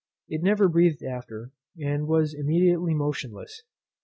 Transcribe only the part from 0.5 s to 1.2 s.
breathed